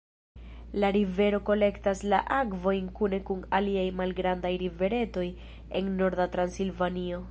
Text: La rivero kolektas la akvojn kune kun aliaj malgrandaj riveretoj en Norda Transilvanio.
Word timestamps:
La 0.83 0.87
rivero 0.95 1.39
kolektas 1.49 2.01
la 2.15 2.21
akvojn 2.39 2.89
kune 3.01 3.21
kun 3.29 3.45
aliaj 3.61 3.85
malgrandaj 4.03 4.53
riveretoj 4.67 5.29
en 5.81 5.97
Norda 6.03 6.31
Transilvanio. 6.37 7.19